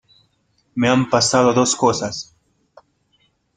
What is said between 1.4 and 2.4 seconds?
dos cosas